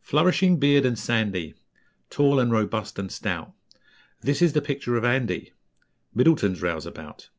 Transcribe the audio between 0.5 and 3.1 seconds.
beard and sandy, Tall and robust and